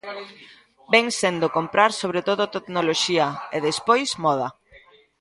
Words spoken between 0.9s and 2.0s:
Vén sendo comprar